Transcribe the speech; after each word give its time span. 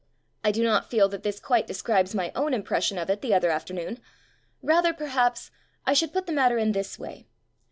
I 0.43 0.49
do 0.51 0.63
not 0.63 0.89
feel 0.89 1.07
that 1.09 1.21
this 1.21 1.39
quite 1.39 1.67
describes 1.67 2.15
my 2.15 2.31
own 2.33 2.55
impression 2.55 2.97
of 2.97 3.11
it 3.11 3.21
the 3.21 3.35
other 3.35 3.51
afternoon. 3.51 3.99
Rather, 4.63 4.95
per 4.95 5.05
haps, 5.05 5.51
I 5.85 5.93
should 5.93 6.11
put 6.11 6.25
the 6.25 6.33
matter 6.33 6.57
in 6.57 6.71
this 6.71 6.97
way. 6.97 7.27